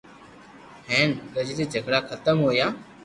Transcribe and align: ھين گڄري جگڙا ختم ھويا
ھين 0.89 1.09
گڄري 1.33 1.65
جگڙا 1.73 1.99
ختم 2.09 2.35
ھويا 2.45 2.67